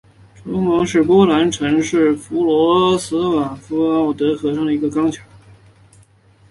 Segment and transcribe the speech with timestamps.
[0.43, 5.21] 图蒙斯基桥是波兰城市弗罗茨瓦夫市内奥德河上的一座钢桥。